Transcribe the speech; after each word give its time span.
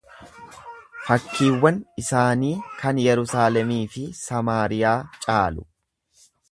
Fakkiiwwan 1.07 1.77
isaanii 2.03 2.51
kan 2.81 3.03
Yerusaalemii 3.05 3.81
fi 3.97 4.09
Samaariyaa 4.25 4.99
caalu. 5.27 5.71